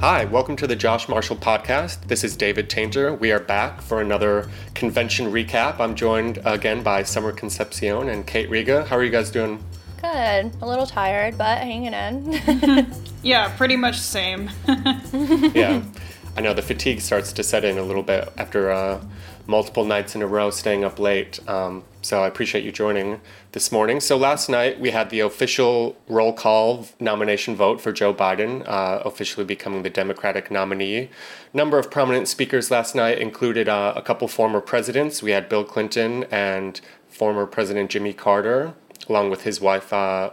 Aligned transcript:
Hi, 0.00 0.26
welcome 0.26 0.54
to 0.54 0.68
the 0.68 0.76
Josh 0.76 1.08
Marshall 1.08 1.34
podcast. 1.34 2.06
This 2.06 2.22
is 2.22 2.36
David 2.36 2.70
Taintor. 2.70 3.18
We 3.18 3.32
are 3.32 3.40
back 3.40 3.82
for 3.82 4.00
another 4.00 4.48
convention 4.74 5.32
recap. 5.32 5.80
I'm 5.80 5.96
joined 5.96 6.38
again 6.44 6.84
by 6.84 7.02
Summer 7.02 7.32
Concepcion 7.32 8.08
and 8.08 8.24
Kate 8.24 8.48
Riga. 8.48 8.84
How 8.84 8.96
are 8.96 9.02
you 9.02 9.10
guys 9.10 9.28
doing? 9.32 9.60
Good. 10.00 10.52
A 10.62 10.66
little 10.68 10.86
tired, 10.86 11.36
but 11.36 11.58
hanging 11.58 11.94
in. 11.94 12.94
yeah, 13.24 13.52
pretty 13.56 13.74
much 13.74 13.96
the 13.96 14.04
same. 14.04 14.50
yeah. 15.52 15.82
I 16.36 16.42
know 16.42 16.54
the 16.54 16.62
fatigue 16.62 17.00
starts 17.00 17.32
to 17.32 17.42
set 17.42 17.64
in 17.64 17.76
a 17.76 17.82
little 17.82 18.04
bit 18.04 18.32
after 18.38 18.70
uh, 18.70 19.00
multiple 19.48 19.84
nights 19.84 20.14
in 20.14 20.20
a 20.20 20.26
row 20.26 20.50
staying 20.50 20.84
up 20.84 20.98
late. 20.98 21.40
Um, 21.48 21.82
so 22.02 22.22
I 22.22 22.28
appreciate 22.28 22.64
you 22.64 22.70
joining 22.70 23.20
this 23.52 23.72
morning. 23.72 23.98
So 23.98 24.16
last 24.16 24.50
night 24.50 24.78
we 24.78 24.90
had 24.90 25.08
the 25.08 25.20
official 25.20 25.96
roll 26.06 26.34
call 26.34 26.86
nomination 27.00 27.56
vote 27.56 27.80
for 27.80 27.90
Joe 27.90 28.12
Biden, 28.12 28.62
uh, 28.68 29.00
officially 29.06 29.46
becoming 29.46 29.82
the 29.82 29.90
Democratic 29.90 30.50
nominee. 30.50 31.08
Number 31.54 31.78
of 31.78 31.90
prominent 31.90 32.28
speakers 32.28 32.70
last 32.70 32.94
night 32.94 33.18
included 33.18 33.70
uh, 33.70 33.94
a 33.96 34.02
couple 34.02 34.28
former 34.28 34.60
presidents. 34.60 35.22
We 35.22 35.30
had 35.30 35.48
Bill 35.48 35.64
Clinton 35.64 36.24
and 36.30 36.78
former 37.08 37.46
President 37.46 37.90
Jimmy 37.90 38.12
Carter, 38.12 38.74
along 39.08 39.30
with 39.30 39.42
his 39.42 39.62
wife. 39.62 39.92
Uh, 39.94 40.30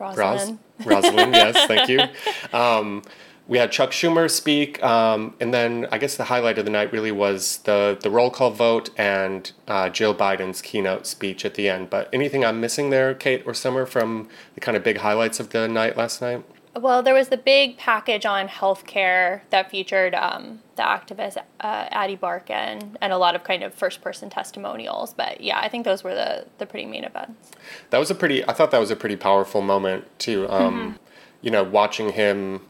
Rosalynn. 0.00 0.58
Ros- 0.84 1.04
Rosalynn, 1.04 1.32
yes, 1.32 1.66
thank 1.66 1.88
you. 1.88 2.00
Um, 2.52 3.02
we 3.48 3.56
had 3.56 3.72
Chuck 3.72 3.90
Schumer 3.90 4.30
speak, 4.30 4.82
um, 4.84 5.34
and 5.40 5.52
then 5.54 5.88
I 5.90 5.96
guess 5.96 6.16
the 6.16 6.24
highlight 6.24 6.58
of 6.58 6.66
the 6.66 6.70
night 6.70 6.92
really 6.92 7.10
was 7.10 7.58
the 7.64 7.98
the 8.00 8.10
roll 8.10 8.30
call 8.30 8.50
vote 8.50 8.90
and 8.98 9.50
uh, 9.66 9.88
Jill 9.88 10.14
Biden's 10.14 10.60
keynote 10.60 11.06
speech 11.06 11.46
at 11.46 11.54
the 11.54 11.68
end. 11.68 11.88
But 11.88 12.10
anything 12.12 12.44
I'm 12.44 12.60
missing 12.60 12.90
there, 12.90 13.14
Kate 13.14 13.42
or 13.46 13.54
Summer, 13.54 13.86
from 13.86 14.28
the 14.54 14.60
kind 14.60 14.76
of 14.76 14.84
big 14.84 14.98
highlights 14.98 15.40
of 15.40 15.48
the 15.48 15.66
night 15.66 15.96
last 15.96 16.20
night? 16.20 16.44
Well, 16.76 17.02
there 17.02 17.14
was 17.14 17.30
the 17.30 17.38
big 17.38 17.78
package 17.78 18.26
on 18.26 18.48
healthcare 18.48 19.40
that 19.48 19.70
featured 19.70 20.14
um, 20.14 20.60
the 20.76 20.82
activist 20.82 21.38
uh, 21.60 21.88
Ady 21.92 22.18
Barkan 22.18 22.96
and 23.00 23.12
a 23.12 23.18
lot 23.18 23.34
of 23.34 23.42
kind 23.42 23.64
of 23.64 23.72
first 23.72 24.02
person 24.02 24.28
testimonials. 24.28 25.14
But 25.14 25.40
yeah, 25.40 25.58
I 25.58 25.70
think 25.70 25.86
those 25.86 26.04
were 26.04 26.14
the 26.14 26.44
the 26.58 26.66
pretty 26.66 26.84
main 26.84 27.04
events. 27.04 27.52
That 27.88 27.98
was 27.98 28.10
a 28.10 28.14
pretty. 28.14 28.46
I 28.46 28.52
thought 28.52 28.70
that 28.72 28.78
was 28.78 28.90
a 28.90 28.96
pretty 28.96 29.16
powerful 29.16 29.62
moment 29.62 30.04
too. 30.18 30.46
Um, 30.50 30.74
mm-hmm. 30.74 30.96
You 31.40 31.50
know, 31.50 31.64
watching 31.64 32.12
him 32.12 32.60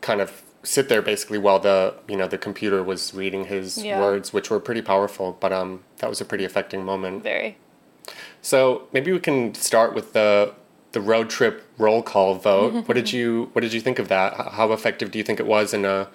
kind 0.00 0.20
of 0.20 0.42
sit 0.62 0.88
there 0.88 1.00
basically 1.00 1.38
while 1.38 1.58
the 1.58 1.94
you 2.06 2.16
know 2.16 2.28
the 2.28 2.38
computer 2.38 2.82
was 2.82 3.14
reading 3.14 3.46
his 3.46 3.82
yeah. 3.82 4.00
words, 4.00 4.32
which 4.32 4.50
were 4.50 4.60
pretty 4.60 4.82
powerful. 4.82 5.36
But 5.40 5.52
um, 5.52 5.84
that 5.98 6.08
was 6.08 6.20
a 6.20 6.24
pretty 6.24 6.44
affecting 6.44 6.84
moment. 6.84 7.22
Very. 7.22 7.56
So 8.42 8.88
maybe 8.92 9.12
we 9.12 9.20
can 9.20 9.54
start 9.54 9.94
with 9.94 10.12
the 10.12 10.54
the 10.92 11.00
road 11.00 11.30
trip 11.30 11.66
roll 11.78 12.02
call 12.02 12.34
vote. 12.34 12.72
what 12.86 12.94
did 12.94 13.12
you 13.12 13.50
what 13.52 13.62
did 13.62 13.72
you 13.72 13.80
think 13.80 13.98
of 13.98 14.08
that? 14.08 14.34
How 14.52 14.72
effective 14.72 15.10
do 15.10 15.18
you 15.18 15.24
think 15.24 15.40
it 15.40 15.46
was 15.46 15.72
in 15.74 15.84
a 15.84 16.08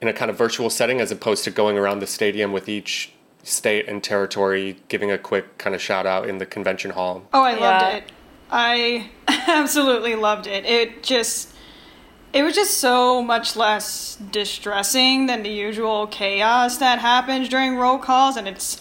in 0.00 0.08
a 0.08 0.12
kind 0.12 0.30
of 0.30 0.36
virtual 0.36 0.70
setting 0.70 1.00
as 1.00 1.10
opposed 1.10 1.44
to 1.44 1.50
going 1.50 1.78
around 1.78 2.00
the 2.00 2.06
stadium 2.06 2.52
with 2.52 2.68
each 2.68 3.12
state 3.44 3.88
and 3.88 4.02
territory 4.02 4.76
giving 4.88 5.10
a 5.10 5.18
quick 5.18 5.58
kind 5.58 5.74
of 5.74 5.82
shout 5.82 6.06
out 6.06 6.28
in 6.28 6.38
the 6.38 6.46
convention 6.46 6.92
hall? 6.92 7.24
Oh, 7.32 7.42
I 7.42 7.54
loved 7.54 7.96
it. 7.96 8.04
I 8.50 9.10
absolutely 9.28 10.14
loved 10.14 10.46
it. 10.46 10.64
It 10.64 11.02
just 11.02 11.51
it 12.32 12.42
was 12.42 12.54
just 12.54 12.78
so 12.78 13.22
much 13.22 13.56
less 13.56 14.16
distressing 14.30 15.26
than 15.26 15.42
the 15.42 15.50
usual 15.50 16.06
chaos 16.06 16.78
that 16.78 16.98
happens 16.98 17.48
during 17.48 17.76
roll 17.76 17.98
calls. 17.98 18.36
And 18.36 18.48
it's, 18.48 18.80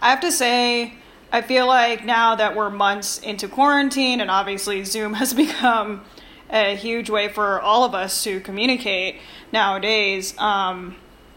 I 0.00 0.10
have 0.10 0.20
to 0.20 0.32
say, 0.32 0.94
I 1.30 1.42
feel 1.42 1.66
like 1.66 2.04
now 2.04 2.34
that 2.34 2.56
we're 2.56 2.70
months 2.70 3.18
into 3.20 3.46
quarantine, 3.46 4.20
and 4.20 4.30
obviously 4.30 4.84
Zoom 4.84 5.14
has 5.14 5.32
become 5.32 6.04
a 6.50 6.74
huge 6.74 7.10
way 7.10 7.28
for 7.28 7.60
all 7.60 7.84
of 7.84 7.94
us 7.94 8.24
to 8.24 8.40
communicate 8.40 9.16
nowadays. 9.52 10.36
Um, 10.38 10.96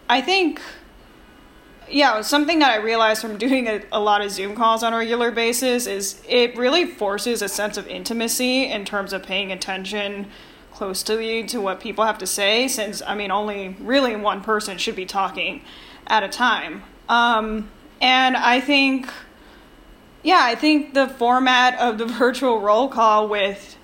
I 0.09 0.21
think, 0.21 0.61
yeah, 1.89 2.21
something 2.21 2.59
that 2.59 2.71
I 2.71 2.77
realized 2.77 3.21
from 3.21 3.37
doing 3.37 3.67
a, 3.67 3.83
a 3.91 3.99
lot 3.99 4.21
of 4.21 4.31
Zoom 4.31 4.55
calls 4.55 4.81
on 4.81 4.93
a 4.93 4.97
regular 4.97 5.29
basis 5.29 5.85
is 5.85 6.23
it 6.27 6.57
really 6.57 6.85
forces 6.85 7.43
a 7.43 7.49
sense 7.49 7.77
of 7.77 7.87
intimacy 7.87 8.65
in 8.65 8.83
terms 8.83 9.13
of 9.13 9.21
paying 9.21 9.51
attention 9.51 10.27
close 10.71 11.03
to 11.03 11.23
you 11.23 11.45
to 11.47 11.61
what 11.61 11.79
people 11.79 12.05
have 12.05 12.17
to 12.17 12.27
say 12.27 12.67
since 12.67 13.01
i 13.03 13.15
mean 13.15 13.31
only 13.31 13.75
really 13.79 14.15
one 14.15 14.41
person 14.41 14.77
should 14.77 14.95
be 14.95 15.05
talking 15.05 15.61
at 16.07 16.23
a 16.23 16.29
time. 16.29 16.83
Um, 17.07 17.69
and 18.01 18.35
i 18.35 18.59
think 18.59 19.07
yeah 20.23 20.41
i 20.41 20.55
think 20.55 20.93
the 20.93 21.07
format 21.07 21.79
of 21.79 21.97
the 21.97 22.05
virtual 22.23 22.59
roll 22.59 22.87
call 22.87 23.27
with 23.27 23.77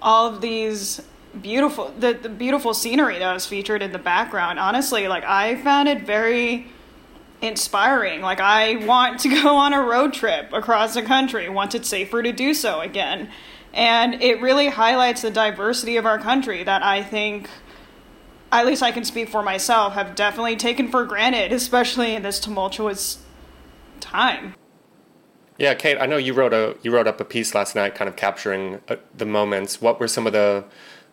all 0.00 0.28
of 0.28 0.40
these 0.40 1.02
beautiful 1.42 1.92
the, 1.98 2.14
the 2.14 2.28
beautiful 2.28 2.72
scenery 2.72 3.18
that 3.18 3.32
was 3.32 3.46
featured 3.46 3.82
in 3.82 3.92
the 3.92 3.98
background 3.98 4.58
honestly 4.58 5.08
like 5.08 5.24
i 5.24 5.56
found 5.62 5.88
it 5.88 6.02
very 6.02 6.68
inspiring. 7.40 8.20
Like 8.20 8.40
i 8.40 8.84
want 8.86 9.20
to 9.20 9.28
go 9.42 9.56
on 9.56 9.72
a 9.72 9.82
road 9.82 10.12
trip 10.12 10.52
across 10.52 10.94
the 10.94 11.02
country 11.02 11.48
once 11.48 11.74
it's 11.74 11.88
safer 11.88 12.22
to 12.22 12.32
do 12.32 12.54
so 12.54 12.80
again 12.80 13.30
and 13.72 14.22
it 14.22 14.40
really 14.40 14.68
highlights 14.68 15.22
the 15.22 15.30
diversity 15.30 15.96
of 15.96 16.06
our 16.06 16.18
country 16.18 16.62
that 16.64 16.82
I 16.82 17.02
think, 17.02 17.48
at 18.50 18.66
least 18.66 18.82
I 18.82 18.92
can 18.92 19.04
speak 19.04 19.28
for 19.28 19.42
myself, 19.42 19.94
have 19.94 20.14
definitely 20.14 20.56
taken 20.56 20.88
for 20.90 21.04
granted, 21.04 21.52
especially 21.52 22.14
in 22.14 22.22
this 22.22 22.40
tumultuous 22.40 23.22
time. 24.00 24.54
Yeah, 25.58 25.74
Kate, 25.74 25.98
I 26.00 26.06
know 26.06 26.16
you 26.16 26.34
wrote 26.34 26.52
a 26.52 26.76
you 26.82 26.92
wrote 26.92 27.08
up 27.08 27.20
a 27.20 27.24
piece 27.24 27.54
last 27.54 27.74
night, 27.74 27.96
kind 27.96 28.08
of 28.08 28.14
capturing 28.14 28.80
uh, 28.88 28.96
the 29.16 29.26
moments. 29.26 29.82
What 29.82 29.98
were 29.98 30.06
some 30.06 30.26
of 30.26 30.32
the 30.32 30.64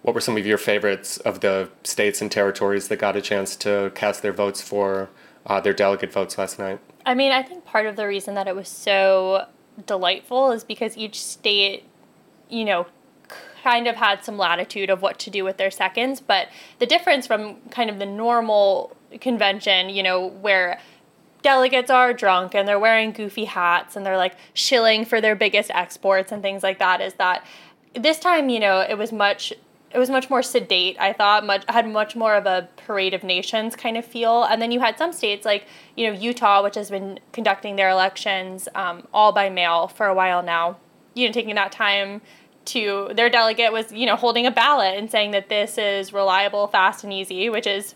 what 0.04 0.14
were 0.14 0.22
some 0.22 0.38
of 0.38 0.46
your 0.46 0.60
favorites 0.60 1.18
of 1.18 1.40
the 1.40 1.70
states 1.84 2.22
and 2.22 2.32
territories 2.32 2.90
that 2.90 2.98
got 2.98 3.16
a 3.16 3.22
chance 3.22 3.56
to 3.58 3.92
cast 3.96 4.22
their 4.22 4.34
votes 4.34 4.62
for 4.62 5.10
uh, 5.48 5.60
their 5.60 5.74
delegate 5.74 6.14
votes 6.14 6.38
last 6.38 6.60
night? 6.60 6.80
I 7.08 7.16
mean, 7.16 7.32
I 7.32 7.42
think 7.42 7.66
part 7.66 7.88
of 7.88 7.96
the 7.96 8.06
reason 8.06 8.36
that 8.36 8.48
it 8.48 8.56
was 8.56 8.68
so 8.68 9.48
delightful 9.88 10.52
is 10.52 10.64
because 10.64 10.96
each 10.96 11.24
state 11.24 11.86
you 12.50 12.66
know, 12.66 12.88
kind 13.66 13.88
of 13.88 13.96
had 13.96 14.24
some 14.24 14.38
latitude 14.38 14.92
of 14.92 15.02
what 15.02 15.18
to 15.18 15.32
do 15.32 15.44
with 15.44 15.58
their 15.58 15.72
seconds. 15.72 16.22
But 16.22 16.50
the 16.78 16.86
difference 16.86 17.26
from 17.26 17.56
kind 17.72 17.90
of 17.90 17.98
the 17.98 18.06
normal 18.06 18.96
convention, 19.22 19.90
you 19.90 20.04
know, 20.04 20.28
where 20.28 20.80
delegates 21.42 21.90
are 21.90 22.14
drunk 22.14 22.54
and 22.54 22.68
they're 22.68 22.80
wearing 22.80 23.12
goofy 23.12 23.46
hats 23.46 23.96
and 23.96 24.06
they're 24.06 24.18
like 24.18 24.36
shilling 24.54 25.04
for 25.04 25.20
their 25.20 25.36
biggest 25.36 25.72
exports 25.72 26.32
and 26.32 26.44
things 26.44 26.62
like 26.62 26.78
that, 26.78 27.02
is 27.02 27.16
that 27.16 27.44
this 27.96 28.20
time, 28.20 28.50
you 28.50 28.60
know, 28.60 28.82
it 28.82 29.00
was 29.00 29.12
much 29.12 29.52
it 29.92 29.98
was 29.98 30.10
much 30.10 30.30
more 30.30 30.44
sedate. 30.44 30.98
I 31.00 31.14
thought 31.14 31.46
much 31.46 31.64
had 31.68 31.88
much 31.88 32.16
more 32.16 32.36
of 32.36 32.46
a 32.46 32.68
parade 32.86 33.14
of 33.16 33.24
nations 33.24 33.76
kind 33.76 33.98
of 33.98 34.06
feel. 34.06 34.44
And 34.44 34.62
then 34.62 34.70
you 34.72 34.80
had 34.82 34.98
some 35.00 35.12
states 35.12 35.44
like 35.44 35.66
you 35.96 36.06
know 36.06 36.20
Utah, 36.20 36.62
which 36.62 36.76
has 36.76 36.92
been 36.92 37.20
conducting 37.32 37.78
their 37.78 37.90
elections 37.90 38.68
um, 38.76 39.08
all 39.12 39.32
by 39.32 39.50
mail 39.50 39.88
for 39.88 40.06
a 40.06 40.14
while 40.14 40.44
now 40.44 40.78
you 41.16 41.28
know, 41.28 41.34
taking 41.34 41.56
that 41.56 41.72
time 41.72 42.22
to 42.66 43.12
their 43.16 43.30
delegate 43.30 43.72
was, 43.72 43.92
you 43.92 44.06
know, 44.06 44.16
holding 44.16 44.46
a 44.46 44.52
ballot 44.52 44.98
and 44.98 45.10
saying 45.10 45.32
that 45.32 45.50
this 45.50 45.78
is 45.78 46.14
reliable, 46.14 46.68
fast, 46.68 47.04
and 47.04 47.12
easy, 47.12 47.50
which 47.50 47.66
is 47.68 47.96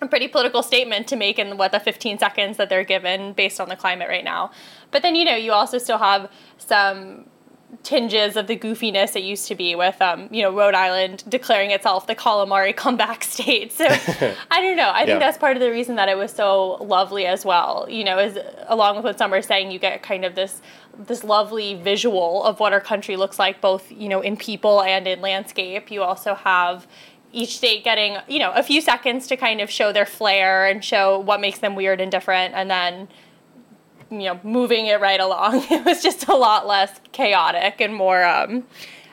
a 0.00 0.06
pretty 0.06 0.28
political 0.28 0.62
statement 0.62 1.06
to 1.08 1.16
make 1.16 1.38
in 1.38 1.56
what 1.56 1.72
the 1.72 1.80
15 1.80 2.18
seconds 2.18 2.56
that 2.56 2.68
they're 2.68 2.84
given 2.84 3.32
based 3.32 3.60
on 3.60 3.68
the 3.68 3.76
climate 3.76 4.08
right 4.08 4.24
now. 4.24 4.50
But 4.90 5.02
then, 5.02 5.14
you 5.14 5.24
know, 5.24 5.36
you 5.36 5.52
also 5.52 5.78
still 5.78 5.98
have 5.98 6.30
some 6.58 7.26
tinges 7.82 8.36
of 8.36 8.46
the 8.46 8.56
goofiness 8.56 9.16
it 9.16 9.22
used 9.22 9.48
to 9.48 9.54
be 9.54 9.74
with 9.74 10.00
um, 10.00 10.28
you 10.30 10.42
know 10.42 10.54
Rhode 10.54 10.74
Island 10.74 11.24
declaring 11.28 11.70
itself 11.70 12.06
the 12.06 12.14
calamari 12.14 12.74
comeback 12.84 13.24
state. 13.24 13.72
So 13.72 13.86
I 14.50 14.60
don't 14.60 14.76
know. 14.76 14.90
I 14.90 15.00
yeah. 15.00 15.06
think 15.06 15.20
that's 15.20 15.38
part 15.38 15.56
of 15.56 15.60
the 15.60 15.70
reason 15.70 15.96
that 15.96 16.08
it 16.08 16.16
was 16.16 16.32
so 16.32 16.74
lovely 16.74 17.26
as 17.26 17.44
well. 17.44 17.86
You 17.88 18.04
know, 18.04 18.18
is 18.18 18.38
along 18.68 18.96
with 18.96 19.04
what 19.04 19.18
Summer's 19.18 19.46
saying, 19.46 19.70
you 19.70 19.78
get 19.78 20.02
kind 20.02 20.24
of 20.24 20.34
this 20.34 20.60
this 20.96 21.24
lovely 21.24 21.74
visual 21.74 22.44
of 22.44 22.60
what 22.60 22.72
our 22.72 22.80
country 22.80 23.16
looks 23.16 23.38
like, 23.38 23.60
both 23.60 23.90
you 23.90 24.08
know 24.08 24.20
in 24.20 24.36
people 24.36 24.82
and 24.82 25.06
in 25.06 25.20
landscape. 25.20 25.90
You 25.90 26.02
also 26.02 26.34
have 26.34 26.86
each 27.32 27.56
state 27.56 27.82
getting 27.82 28.16
you 28.28 28.38
know 28.38 28.52
a 28.52 28.62
few 28.62 28.80
seconds 28.80 29.26
to 29.26 29.36
kind 29.36 29.60
of 29.60 29.70
show 29.70 29.92
their 29.92 30.06
flair 30.06 30.66
and 30.66 30.84
show 30.84 31.18
what 31.18 31.40
makes 31.40 31.58
them 31.58 31.74
weird 31.74 32.00
and 32.00 32.10
different, 32.10 32.54
and 32.54 32.70
then 32.70 33.08
you 34.20 34.28
know, 34.28 34.40
moving 34.42 34.86
it 34.86 35.00
right 35.00 35.20
along. 35.20 35.64
It 35.70 35.84
was 35.84 36.02
just 36.02 36.28
a 36.28 36.34
lot 36.34 36.66
less 36.66 37.00
chaotic 37.12 37.80
and 37.80 37.94
more, 37.94 38.24
um, 38.24 38.64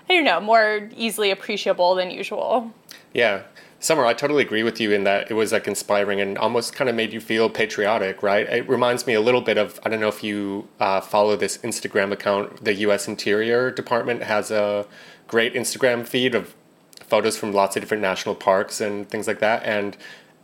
I 0.10 0.14
don't 0.14 0.24
know, 0.24 0.40
more 0.40 0.90
easily 0.96 1.32
appreciable 1.32 1.96
than 1.96 2.12
usual. 2.12 2.72
Yeah. 3.14 3.44
Summer, 3.80 4.06
I 4.06 4.14
totally 4.14 4.44
agree 4.44 4.62
with 4.62 4.80
you 4.80 4.92
in 4.92 5.06
that 5.06 5.32
it 5.32 5.34
was 5.34 5.52
like 5.52 5.68
inspiring 5.68 6.22
and 6.22 6.38
almost 6.38 6.74
kind 6.74 6.88
of 6.88 6.96
made 6.96 7.12
you 7.14 7.20
feel 7.20 7.50
patriotic, 7.50 8.22
right? 8.22 8.48
It 8.48 8.70
reminds 8.70 9.08
me 9.08 9.16
a 9.16 9.22
little 9.22 9.42
bit 9.42 9.58
of 9.58 9.80
I 9.84 9.90
don't 9.90 10.00
know 10.00 10.08
if 10.08 10.24
you 10.24 10.68
uh, 10.80 11.02
follow 11.02 11.36
this 11.36 11.58
Instagram 11.60 12.12
account. 12.12 12.64
The 12.64 12.76
U.S. 12.86 13.08
Interior 13.08 13.72
Department 13.72 14.22
has 14.22 14.52
a 14.52 14.86
great 15.28 15.56
Instagram 15.56 16.06
feed 16.06 16.36
of 16.36 16.54
photos 17.00 17.38
from 17.38 17.54
lots 17.54 17.76
of 17.76 17.82
different 17.82 18.02
national 18.02 18.36
parks 18.36 18.80
and 18.80 19.10
things 19.10 19.28
like 19.28 19.40
that, 19.40 19.64
and 19.64 19.98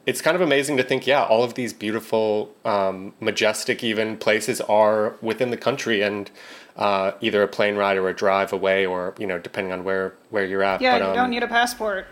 it's 0.08 0.22
kind 0.22 0.36
of 0.36 0.42
amazing 0.42 0.78
to 0.78 0.84
think, 0.84 1.06
yeah, 1.06 1.24
all 1.26 1.44
of 1.44 1.56
these 1.56 1.74
beautiful, 1.74 2.56
um, 2.64 3.14
majestic, 3.20 3.84
even 3.84 4.16
places 4.16 4.62
are 4.62 5.18
within 5.22 5.52
the 5.52 5.58
country, 5.58 6.02
and 6.02 6.32
uh, 6.78 7.12
either 7.20 7.44
a 7.44 7.48
plane 7.48 7.76
ride 7.76 7.98
or 7.98 8.08
a 8.08 8.16
drive 8.16 8.54
away, 8.54 8.86
or 8.86 9.14
you 9.20 9.28
know, 9.28 9.38
depending 9.38 9.74
on 9.74 9.84
where 9.84 10.16
where 10.30 10.46
you're 10.46 10.64
at. 10.64 10.80
Yeah, 10.80 10.98
but, 10.98 11.02
um, 11.02 11.10
you 11.10 11.16
don't 11.16 11.30
need 11.30 11.44
a 11.44 11.48
passport. 11.48 12.08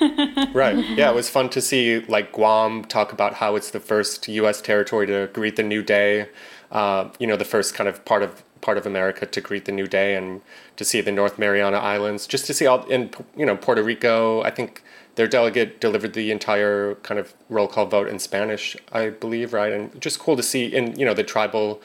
right. 0.54 0.76
Yeah, 0.96 1.10
it 1.10 1.14
was 1.14 1.28
fun 1.28 1.48
to 1.50 1.60
see 1.60 2.00
like 2.00 2.30
Guam 2.32 2.84
talk 2.84 3.12
about 3.12 3.34
how 3.34 3.56
it's 3.56 3.72
the 3.72 3.80
first 3.80 4.28
U.S. 4.28 4.60
territory 4.60 5.06
to 5.08 5.28
greet 5.32 5.56
the 5.56 5.62
new 5.64 5.82
day. 5.82 6.28
Uh, 6.70 7.10
you 7.18 7.26
know, 7.26 7.36
the 7.36 7.44
first 7.44 7.74
kind 7.74 7.88
of 7.88 8.04
part 8.04 8.22
of 8.22 8.44
part 8.60 8.78
of 8.78 8.86
America 8.86 9.26
to 9.26 9.40
greet 9.40 9.64
the 9.64 9.72
new 9.72 9.88
day, 9.88 10.14
and 10.14 10.42
to 10.76 10.84
see 10.84 11.00
the 11.00 11.10
North 11.10 11.40
Mariana 11.40 11.78
Islands, 11.78 12.28
just 12.28 12.46
to 12.46 12.54
see 12.54 12.66
all 12.66 12.84
in 12.84 13.10
you 13.36 13.44
know 13.44 13.56
Puerto 13.56 13.82
Rico. 13.82 14.42
I 14.42 14.50
think 14.50 14.84
their 15.14 15.26
delegate 15.26 15.80
delivered 15.80 16.14
the 16.14 16.30
entire 16.30 16.94
kind 16.96 17.20
of 17.20 17.34
roll 17.48 17.68
call 17.68 17.86
vote 17.86 18.08
in 18.08 18.18
Spanish, 18.18 18.76
I 18.92 19.10
believe, 19.10 19.52
right? 19.52 19.72
And 19.72 20.00
just 20.00 20.18
cool 20.18 20.36
to 20.36 20.42
see 20.42 20.66
in 20.66 20.98
you 20.98 21.04
know 21.04 21.14
the 21.14 21.24
tribal 21.24 21.80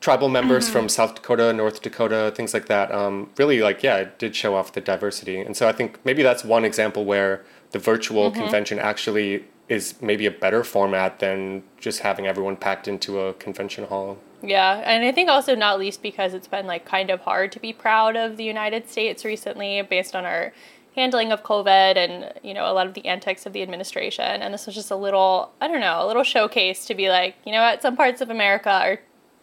tribal 0.00 0.28
members 0.28 0.64
mm-hmm. 0.64 0.72
from 0.72 0.88
South 0.88 1.14
Dakota, 1.14 1.52
North 1.52 1.80
Dakota, 1.80 2.32
things 2.34 2.52
like 2.52 2.66
that. 2.66 2.92
Um, 2.92 3.30
really, 3.38 3.60
like 3.60 3.82
yeah, 3.82 3.96
it 3.98 4.18
did 4.18 4.36
show 4.36 4.54
off 4.54 4.72
the 4.72 4.80
diversity, 4.80 5.40
and 5.40 5.56
so 5.56 5.68
I 5.68 5.72
think 5.72 5.98
maybe 6.04 6.22
that's 6.22 6.44
one 6.44 6.64
example 6.64 7.04
where 7.04 7.44
the 7.70 7.78
virtual 7.78 8.30
mm-hmm. 8.30 8.42
convention 8.42 8.78
actually 8.78 9.44
is 9.68 9.94
maybe 10.02 10.26
a 10.26 10.30
better 10.30 10.62
format 10.64 11.20
than 11.20 11.62
just 11.78 12.00
having 12.00 12.26
everyone 12.26 12.56
packed 12.56 12.86
into 12.86 13.20
a 13.20 13.32
convention 13.34 13.84
hall. 13.86 14.18
Yeah, 14.42 14.82
and 14.84 15.04
I 15.04 15.12
think 15.12 15.30
also 15.30 15.54
not 15.54 15.78
least 15.78 16.02
because 16.02 16.34
it's 16.34 16.48
been 16.48 16.66
like 16.66 16.84
kind 16.84 17.10
of 17.10 17.20
hard 17.20 17.52
to 17.52 17.60
be 17.60 17.72
proud 17.72 18.16
of 18.16 18.36
the 18.36 18.44
United 18.44 18.90
States 18.90 19.24
recently 19.24 19.80
based 19.82 20.16
on 20.16 20.24
our 20.24 20.52
handling 20.94 21.32
of 21.32 21.42
COVID 21.42 21.96
and 21.96 22.32
you 22.42 22.54
know 22.54 22.70
a 22.70 22.74
lot 22.74 22.86
of 22.86 22.94
the 22.94 23.06
antics 23.06 23.46
of 23.46 23.52
the 23.52 23.62
administration. 23.62 24.42
And 24.42 24.52
this 24.52 24.66
was 24.66 24.74
just 24.74 24.90
a 24.90 24.96
little, 24.96 25.52
I 25.60 25.68
don't 25.68 25.80
know, 25.80 26.04
a 26.04 26.06
little 26.06 26.24
showcase 26.24 26.84
to 26.86 26.94
be 26.94 27.08
like, 27.08 27.36
you 27.44 27.52
know 27.52 27.62
what, 27.62 27.82
some 27.82 27.96
parts 27.96 28.20
of 28.20 28.30
America 28.30 28.70
are 28.70 29.00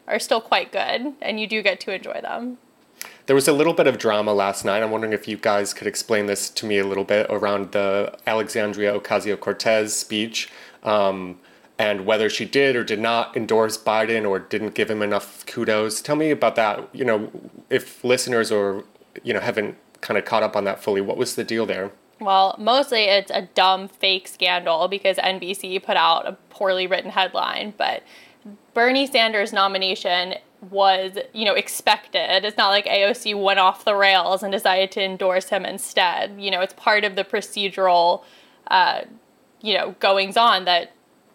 are 0.08 0.20
still 0.20 0.42
quite 0.42 0.72
good, 0.72 1.14
and 1.22 1.40
you 1.40 1.48
do 1.48 1.62
get 1.62 1.80
to 1.82 1.94
enjoy 1.94 2.20
them. 2.22 2.58
There 3.28 3.36
was 3.36 3.48
a 3.48 3.54
little 3.54 3.74
bit 3.74 3.86
of 3.86 4.00
drama 4.00 4.34
last 4.34 4.66
night. 4.66 4.82
I'm 4.82 4.90
wondering 4.90 5.14
if 5.14 5.28
you 5.28 5.38
guys 5.38 5.74
could 5.74 5.86
explain 5.88 6.26
this 6.26 6.50
to 6.50 6.66
me 6.66 6.80
a 6.80 6.86
little 6.86 7.04
bit 7.04 7.28
around 7.30 7.74
the 7.74 8.18
Alexandria 8.26 9.00
Ocasio 9.00 9.40
Cortez 9.40 9.96
speech. 9.96 10.50
Um, 10.82 11.40
and 11.78 12.06
whether 12.06 12.30
she 12.30 12.44
did 12.44 12.76
or 12.76 12.84
did 12.84 13.00
not 13.00 13.38
endorse 13.38 13.78
Biden 13.78 14.28
or 14.28 14.38
didn't 14.38 14.76
give 14.76 14.92
him 14.92 15.02
enough 15.02 15.46
kudos. 15.46 16.02
Tell 16.02 16.18
me 16.18 16.30
about 16.30 16.56
that. 16.56 16.90
You 16.94 17.06
know, 17.06 17.32
if 17.70 18.04
listeners 18.04 18.52
or 18.52 18.84
you 19.24 19.34
know 19.34 19.40
haven't 19.40 19.78
kind 20.02 20.18
of 20.18 20.26
caught 20.26 20.44
up 20.44 20.56
on 20.56 20.64
that 20.66 20.82
fully. 20.82 21.02
What 21.02 21.18
was 21.18 21.36
the 21.36 21.44
deal 21.44 21.66
there? 21.66 21.92
Well, 22.20 22.56
mostly 22.60 23.06
it's 23.06 23.32
a 23.32 23.44
dumb 23.44 23.88
fake 23.88 24.28
scandal 24.28 24.88
because 24.88 25.18
NBC 25.18 25.82
put 25.82 25.96
out 25.96 26.28
a 26.28 26.34
poorly 26.50 26.86
written 26.86 27.12
headline, 27.12 27.74
but 27.78 28.04
Bernie 28.74 29.08
Sanders' 29.08 29.54
nomination 29.54 30.36
was, 30.70 31.18
you 31.34 31.46
know, 31.46 31.54
expected. 31.54 32.44
It's 32.44 32.58
not 32.58 32.70
like 32.70 32.86
AOC 32.86 33.42
went 33.42 33.60
off 33.60 33.86
the 33.86 33.96
rails 33.96 34.44
and 34.44 34.52
decided 34.52 34.92
to 34.92 35.04
endorse 35.04 35.50
him 35.50 35.66
instead. 35.66 36.36
You 36.40 36.52
know, 36.52 36.62
it's 36.62 36.74
part 36.74 37.06
of 37.06 37.16
the 37.16 37.24
procedural, 37.24 38.24
uh, 38.68 39.02
you 39.62 39.78
know, 39.78 39.96
goings 40.00 40.36
on 40.36 40.66
that 40.66 40.92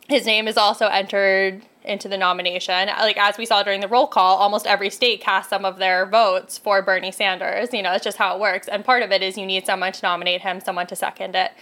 his 0.09 0.27
name 0.27 0.47
is 0.47 0.59
also 0.59 0.87
entered 0.89 1.63
into 1.85 2.09
the 2.09 2.17
nomination. 2.17 2.89
Like 2.89 3.17
as 3.17 3.39
we 3.39 3.47
saw 3.47 3.63
during 3.63 3.81
the 3.81 3.89
roll 3.89 4.07
call, 4.07 4.37
almost 4.37 4.67
every 4.67 4.91
state 4.91 5.21
cast 5.21 5.51
some 5.51 5.65
of 5.65 5.79
their 5.79 6.07
votes 6.07 6.59
for 6.59 6.83
Bernie 6.83 7.13
Sanders. 7.13 7.73
You 7.73 7.83
know, 7.83 7.93
it's 7.93 8.05
just 8.05 8.17
how 8.17 8.35
it 8.35 8.41
works. 8.41 8.69
And 8.69 8.85
part 8.85 9.03
of 9.03 9.13
it 9.13 9.23
is 9.23 9.37
you 9.37 9.47
need 9.47 9.67
someone 9.67 9.93
to 9.93 10.03
nominate 10.03 10.41
him, 10.41 10.61
someone 10.61 10.87
to 10.89 10.97
second 10.97 11.35
it. 11.35 11.53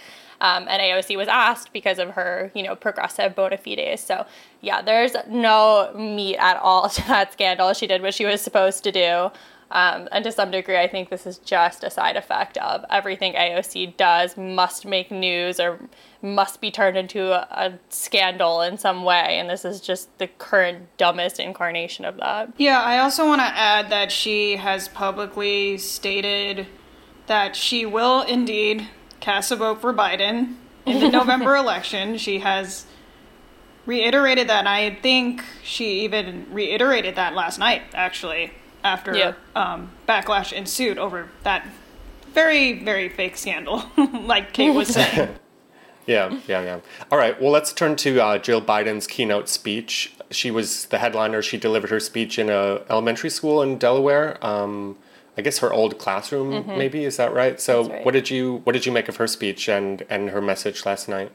Um, 0.41 0.67
and 0.67 0.81
AOC 0.81 1.15
was 1.15 1.27
asked 1.27 1.71
because 1.71 1.99
of 1.99 2.11
her, 2.11 2.51
you 2.53 2.63
know, 2.63 2.75
progressive 2.75 3.35
bona 3.35 3.57
fides. 3.57 4.01
So 4.01 4.25
yeah, 4.61 4.81
there's 4.81 5.15
no 5.29 5.91
meat 5.95 6.37
at 6.37 6.57
all 6.57 6.89
to 6.89 7.07
that 7.07 7.33
scandal. 7.33 7.73
She 7.73 7.87
did 7.87 8.01
what 8.01 8.13
she 8.13 8.25
was 8.25 8.41
supposed 8.41 8.83
to 8.83 8.91
do. 8.91 9.31
Um, 9.73 10.07
and 10.11 10.23
to 10.23 10.31
some 10.31 10.51
degree, 10.51 10.77
I 10.77 10.87
think 10.87 11.09
this 11.09 11.25
is 11.25 11.39
just 11.39 11.83
a 11.83 11.89
side 11.89 12.15
effect 12.15 12.59
of 12.59 12.85
everything 12.91 13.33
AOC 13.33 13.97
does 13.97 14.37
must 14.37 14.85
make 14.85 15.09
news 15.09 15.59
or 15.59 15.79
must 16.21 16.61
be 16.61 16.69
turned 16.69 16.95
into 16.95 17.31
a, 17.31 17.47
a, 17.49 17.79
scandal 17.89 18.61
in 18.61 18.77
some 18.77 19.03
way. 19.03 19.39
And 19.39 19.49
this 19.49 19.65
is 19.65 19.81
just 19.81 20.15
the 20.19 20.27
current 20.27 20.95
dumbest 20.97 21.39
incarnation 21.39 22.05
of 22.05 22.17
that. 22.17 22.53
Yeah, 22.55 22.81
I 22.81 22.99
also 22.99 23.25
want 23.25 23.41
to 23.41 23.45
add 23.47 23.89
that 23.89 24.11
she 24.11 24.57
has 24.57 24.87
publicly 24.87 25.79
stated 25.79 26.67
that 27.25 27.55
she 27.55 27.83
will 27.83 28.21
indeed 28.21 28.87
cast 29.21 29.51
a 29.51 29.55
vote 29.55 29.81
for 29.81 29.91
Biden 29.91 30.53
in 30.85 30.99
the 30.99 31.09
November 31.17 31.55
election. 31.55 32.19
She 32.19 32.39
has 32.39 32.85
reiterated 33.87 34.47
that. 34.49 34.59
And 34.59 34.69
I 34.69 34.93
think 34.93 35.43
she 35.63 36.01
even 36.01 36.45
reiterated 36.51 37.15
that 37.15 37.33
last 37.33 37.57
night, 37.57 37.81
actually 37.95 38.51
after 38.83 39.15
yep. 39.15 39.37
um, 39.55 39.91
backlash 40.07 40.51
ensued 40.51 40.97
over 40.97 41.29
that 41.43 41.65
very, 42.33 42.83
very 42.83 43.09
fake 43.09 43.37
scandal, 43.37 43.83
like 43.97 44.53
Kate 44.53 44.71
was 44.71 44.87
saying. 44.93 45.35
yeah, 46.05 46.37
yeah, 46.47 46.61
yeah. 46.61 46.79
All 47.11 47.17
right, 47.17 47.39
well, 47.41 47.51
let's 47.51 47.71
turn 47.71 47.95
to 47.97 48.19
uh, 48.19 48.37
Jill 48.37 48.61
Biden's 48.61 49.07
keynote 49.07 49.47
speech. 49.47 50.15
She 50.31 50.51
was 50.51 50.85
the 50.85 50.97
headliner. 50.97 51.41
She 51.41 51.57
delivered 51.57 51.91
her 51.91 51.99
speech 51.99 52.39
in 52.39 52.49
a 52.49 52.81
elementary 52.89 53.29
school 53.29 53.61
in 53.61 53.77
Delaware. 53.77 54.43
Um, 54.45 54.97
I 55.37 55.41
guess 55.41 55.59
her 55.59 55.73
old 55.73 55.97
classroom, 55.97 56.51
mm-hmm. 56.51 56.77
maybe 56.77 57.05
is 57.05 57.17
that 57.17 57.33
right? 57.33 57.59
So, 57.59 57.87
right. 57.87 58.05
what 58.05 58.13
did 58.13 58.29
you 58.29 58.61
what 58.65 58.73
did 58.73 58.85
you 58.85 58.91
make 58.91 59.07
of 59.09 59.17
her 59.17 59.27
speech 59.27 59.67
and 59.69 60.03
and 60.09 60.29
her 60.29 60.41
message 60.41 60.85
last 60.85 61.07
night? 61.07 61.31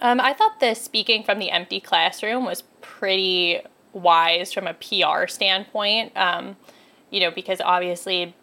Um, 0.00 0.20
I 0.20 0.34
thought 0.34 0.60
the 0.60 0.74
speaking 0.74 1.22
from 1.22 1.38
the 1.38 1.50
empty 1.50 1.80
classroom 1.80 2.44
was 2.44 2.62
pretty 2.82 3.60
wise 3.92 4.52
from 4.52 4.66
a 4.66 4.74
PR 4.74 5.26
standpoint. 5.26 6.12
Um, 6.16 6.56
you 7.16 7.22
know, 7.22 7.30
because 7.30 7.62
obviously 7.62 8.36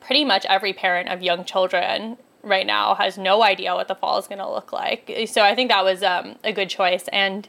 pretty 0.00 0.24
much 0.24 0.46
every 0.46 0.72
parent 0.72 1.10
of 1.10 1.22
young 1.22 1.44
children 1.44 2.16
right 2.42 2.66
now 2.66 2.94
has 2.94 3.18
no 3.18 3.42
idea 3.42 3.74
what 3.74 3.86
the 3.86 3.94
fall 3.94 4.16
is 4.18 4.26
going 4.26 4.38
to 4.38 4.50
look 4.50 4.72
like. 4.72 5.12
So 5.26 5.42
I 5.42 5.54
think 5.54 5.68
that 5.70 5.84
was 5.84 6.02
um, 6.02 6.36
a 6.42 6.50
good 6.50 6.70
choice. 6.70 7.06
And 7.08 7.46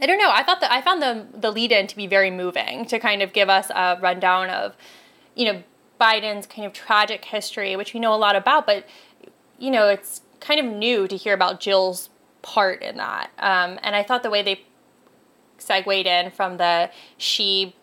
I 0.00 0.06
don't 0.06 0.16
know, 0.16 0.30
I 0.30 0.42
thought 0.42 0.62
that 0.62 0.72
I 0.72 0.80
found 0.80 1.02
the, 1.02 1.26
the 1.38 1.50
lead 1.50 1.72
in 1.72 1.86
to 1.88 1.94
be 1.94 2.06
very 2.06 2.30
moving 2.30 2.86
to 2.86 2.98
kind 2.98 3.20
of 3.20 3.34
give 3.34 3.50
us 3.50 3.68
a 3.68 3.98
rundown 4.00 4.48
of, 4.48 4.74
you 5.34 5.52
know, 5.52 5.62
Biden's 6.00 6.46
kind 6.46 6.64
of 6.66 6.72
tragic 6.72 7.26
history, 7.26 7.76
which 7.76 7.92
we 7.92 8.00
know 8.00 8.14
a 8.14 8.16
lot 8.16 8.34
about, 8.34 8.66
but, 8.66 8.86
you 9.58 9.70
know, 9.70 9.88
it's 9.88 10.22
kind 10.40 10.58
of 10.58 10.64
new 10.64 11.06
to 11.06 11.16
hear 11.18 11.34
about 11.34 11.60
Jill's 11.60 12.08
part 12.40 12.80
in 12.80 12.96
that. 12.96 13.30
Um, 13.38 13.78
and 13.82 13.94
I 13.94 14.02
thought 14.02 14.22
the 14.22 14.30
way 14.30 14.42
they 14.42 14.62
segued 15.58 16.06
in 16.06 16.30
from 16.30 16.56
the 16.56 16.90
she 17.18 17.76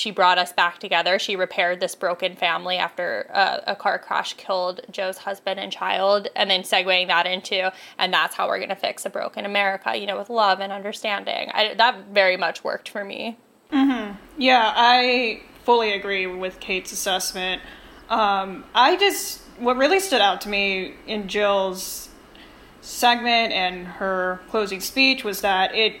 she 0.00 0.10
brought 0.10 0.38
us 0.38 0.50
back 0.52 0.78
together. 0.78 1.18
She 1.18 1.36
repaired 1.36 1.78
this 1.78 1.94
broken 1.94 2.34
family 2.34 2.78
after 2.78 3.30
uh, 3.32 3.58
a 3.66 3.76
car 3.76 3.98
crash 3.98 4.32
killed 4.34 4.80
Joe's 4.90 5.18
husband 5.18 5.60
and 5.60 5.70
child, 5.70 6.28
and 6.34 6.50
then 6.50 6.62
segueing 6.62 7.08
that 7.08 7.26
into, 7.26 7.70
and 7.98 8.12
that's 8.12 8.34
how 8.34 8.48
we're 8.48 8.58
going 8.58 8.70
to 8.70 8.76
fix 8.76 9.04
a 9.04 9.10
broken 9.10 9.44
America, 9.44 9.94
you 9.94 10.06
know, 10.06 10.16
with 10.16 10.30
love 10.30 10.60
and 10.60 10.72
understanding. 10.72 11.50
I, 11.52 11.74
that 11.74 12.06
very 12.12 12.38
much 12.38 12.64
worked 12.64 12.88
for 12.88 13.04
me. 13.04 13.36
Mm-hmm. 13.70 14.16
Yeah, 14.38 14.72
I 14.74 15.42
fully 15.64 15.92
agree 15.92 16.26
with 16.26 16.60
Kate's 16.60 16.92
assessment. 16.92 17.60
Um, 18.08 18.64
I 18.74 18.96
just, 18.96 19.42
what 19.58 19.76
really 19.76 20.00
stood 20.00 20.22
out 20.22 20.40
to 20.40 20.48
me 20.48 20.94
in 21.06 21.28
Jill's 21.28 22.08
segment 22.80 23.52
and 23.52 23.86
her 23.86 24.40
closing 24.48 24.80
speech 24.80 25.22
was 25.24 25.42
that 25.42 25.74
it 25.74 26.00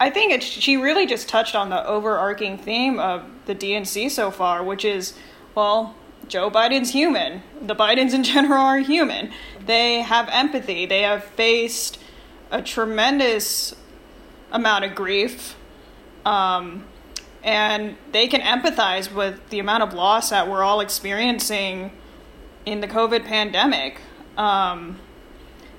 I 0.00 0.08
think 0.08 0.32
it, 0.32 0.42
she 0.42 0.78
really 0.78 1.06
just 1.06 1.28
touched 1.28 1.54
on 1.54 1.68
the 1.68 1.86
overarching 1.86 2.56
theme 2.56 2.98
of 2.98 3.22
the 3.44 3.54
DNC 3.54 4.10
so 4.10 4.30
far, 4.30 4.64
which 4.64 4.82
is, 4.82 5.12
well, 5.54 5.94
Joe 6.26 6.50
Biden's 6.50 6.92
human. 6.92 7.42
The 7.60 7.76
Bidens 7.76 8.14
in 8.14 8.24
general 8.24 8.62
are 8.62 8.78
human. 8.78 9.30
They 9.64 10.00
have 10.00 10.28
empathy. 10.30 10.86
They 10.86 11.02
have 11.02 11.22
faced 11.24 11.98
a 12.50 12.62
tremendous 12.62 13.74
amount 14.50 14.86
of 14.86 14.94
grief. 14.94 15.54
Um, 16.24 16.86
and 17.42 17.96
they 18.10 18.26
can 18.26 18.40
empathize 18.40 19.12
with 19.12 19.50
the 19.50 19.58
amount 19.58 19.82
of 19.82 19.92
loss 19.92 20.30
that 20.30 20.48
we're 20.48 20.62
all 20.62 20.80
experiencing 20.80 21.92
in 22.64 22.80
the 22.80 22.88
COVID 22.88 23.26
pandemic. 23.26 24.00
Um, 24.38 24.98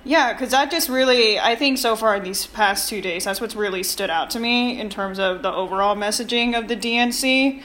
Yeah, 0.03 0.33
because 0.33 0.49
that 0.51 0.71
just 0.71 0.89
really, 0.89 1.39
I 1.39 1.55
think 1.55 1.77
so 1.77 1.95
far 1.95 2.15
in 2.15 2.23
these 2.23 2.47
past 2.47 2.89
two 2.89 3.01
days, 3.01 3.25
that's 3.25 3.39
what's 3.39 3.55
really 3.55 3.83
stood 3.83 4.09
out 4.09 4.31
to 4.31 4.39
me 4.39 4.79
in 4.79 4.89
terms 4.89 5.19
of 5.19 5.43
the 5.43 5.53
overall 5.53 5.95
messaging 5.95 6.57
of 6.57 6.67
the 6.67 6.75
DNC. 6.75 7.61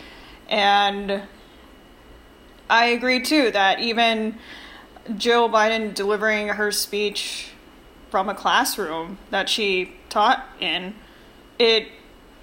And 0.48 1.22
I 2.68 2.86
agree 2.86 3.20
too 3.20 3.50
that 3.52 3.80
even 3.80 4.38
Jill 5.16 5.48
Biden 5.48 5.94
delivering 5.94 6.48
her 6.48 6.70
speech 6.70 7.52
from 8.10 8.28
a 8.28 8.34
classroom 8.34 9.18
that 9.30 9.48
she 9.48 9.94
taught 10.10 10.46
in, 10.60 10.94
it, 11.58 11.88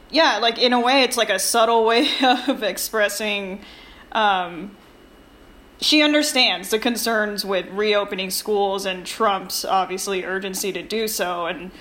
yeah, 0.09 0.39
like 0.39 0.57
in 0.57 0.73
a 0.73 0.79
way, 0.79 1.03
it's 1.03 1.17
like 1.17 1.29
a 1.29 1.39
subtle 1.39 1.85
way 1.87 2.07
of 2.21 2.63
expressing. 2.63 3.61
Um, 4.11 4.75
she 5.81 6.01
understands 6.01 6.69
the 6.69 6.79
concerns 6.79 7.43
with 7.43 7.67
reopening 7.69 8.29
schools 8.29 8.85
and 8.85 9.05
Trump's 9.05 9.65
obviously 9.65 10.23
urgency 10.23 10.71
to 10.71 10.81
do 10.81 11.07
so, 11.07 11.45
and 11.45 11.71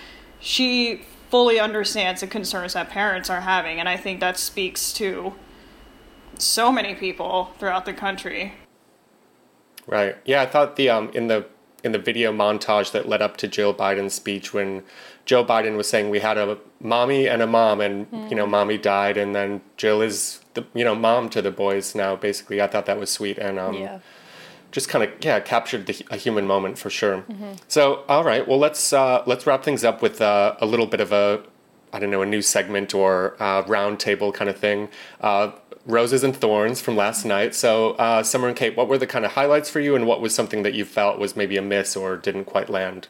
she 0.40 1.02
fully 1.30 1.58
understands 1.58 2.20
the 2.20 2.26
concerns 2.26 2.74
that 2.74 2.90
parents 2.90 3.30
are 3.30 3.40
having, 3.40 3.80
and 3.80 3.88
I 3.88 3.96
think 3.96 4.20
that 4.20 4.38
speaks 4.38 4.92
to 4.94 5.34
so 6.38 6.72
many 6.72 6.94
people 6.94 7.52
throughout 7.58 7.86
the 7.86 7.92
country. 7.92 8.54
Right. 9.86 10.16
Yeah, 10.24 10.42
I 10.42 10.46
thought 10.46 10.76
the 10.76 10.90
um 10.90 11.10
in 11.14 11.28
the 11.28 11.46
in 11.82 11.92
the 11.92 11.98
video 11.98 12.32
montage 12.32 12.92
that 12.92 13.08
led 13.08 13.22
up 13.22 13.36
to 13.38 13.48
Jill 13.48 13.74
Biden's 13.74 14.14
speech 14.14 14.54
when 14.54 14.84
Joe 15.24 15.44
Biden 15.44 15.76
was 15.76 15.88
saying 15.88 16.10
we 16.10 16.20
had 16.20 16.38
a 16.38 16.58
mommy 16.80 17.26
and 17.28 17.42
a 17.42 17.46
mom 17.46 17.80
and 17.80 18.10
mm. 18.10 18.30
you 18.30 18.36
know 18.36 18.46
mommy 18.46 18.78
died 18.78 19.16
and 19.16 19.34
then 19.34 19.60
Jill 19.76 20.02
is 20.02 20.41
the 20.54 20.64
you 20.74 20.84
know 20.84 20.94
mom 20.94 21.28
to 21.30 21.42
the 21.42 21.50
boys 21.50 21.94
now 21.94 22.16
basically 22.16 22.60
I 22.60 22.66
thought 22.66 22.86
that 22.86 22.98
was 22.98 23.10
sweet 23.10 23.38
and 23.38 23.58
um 23.58 23.74
yeah. 23.74 23.98
just 24.70 24.88
kind 24.88 25.04
of 25.04 25.10
yeah 25.20 25.40
captured 25.40 25.86
the, 25.86 26.04
a 26.10 26.16
human 26.16 26.46
moment 26.46 26.78
for 26.78 26.90
sure. 26.90 27.18
Mm-hmm. 27.18 27.52
So 27.68 28.04
all 28.08 28.24
right, 28.24 28.46
well 28.46 28.58
let's 28.58 28.92
uh, 28.92 29.22
let's 29.26 29.46
wrap 29.46 29.64
things 29.64 29.84
up 29.84 30.02
with 30.02 30.20
uh, 30.20 30.56
a 30.60 30.66
little 30.66 30.86
bit 30.86 31.00
of 31.00 31.12
a 31.12 31.42
I 31.92 31.98
don't 31.98 32.10
know 32.10 32.22
a 32.22 32.26
new 32.26 32.42
segment 32.42 32.94
or 32.94 33.40
uh, 33.42 33.62
round 33.66 34.00
table 34.00 34.32
kind 34.32 34.48
of 34.48 34.56
thing. 34.58 34.88
Uh, 35.20 35.52
Roses 35.84 36.22
and 36.22 36.34
Thorns 36.34 36.80
from 36.80 36.96
last 36.96 37.24
night. 37.24 37.54
So, 37.54 37.92
uh, 37.92 38.22
Summer 38.22 38.46
and 38.46 38.56
Kate, 38.56 38.76
what 38.76 38.86
were 38.88 38.98
the 38.98 39.06
kind 39.06 39.24
of 39.24 39.32
highlights 39.32 39.68
for 39.68 39.80
you, 39.80 39.96
and 39.96 40.06
what 40.06 40.20
was 40.20 40.34
something 40.34 40.62
that 40.62 40.74
you 40.74 40.84
felt 40.84 41.18
was 41.18 41.36
maybe 41.36 41.56
a 41.56 41.62
miss 41.62 41.96
or 41.96 42.16
didn't 42.16 42.44
quite 42.44 42.70
land? 42.70 43.08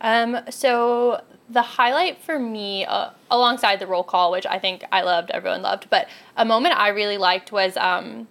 Um, 0.00 0.40
so 0.50 1.22
the 1.52 1.62
highlight 1.62 2.20
for 2.22 2.38
me, 2.38 2.84
uh, 2.86 3.10
alongside 3.30 3.78
the 3.78 3.86
roll 3.86 4.02
call, 4.02 4.30
which 4.30 4.46
I 4.46 4.58
think 4.58 4.84
I 4.90 5.02
loved, 5.02 5.30
everyone 5.30 5.62
loved, 5.62 5.88
but 5.90 6.08
a 6.36 6.44
moment 6.44 6.76
I 6.76 6.88
really 6.88 7.18
liked 7.18 7.52
was 7.52 7.76
um, 7.76 8.26